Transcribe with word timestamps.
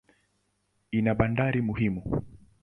Ina 0.97 1.11
bandari 1.19 1.59
muhimu. 1.67 2.01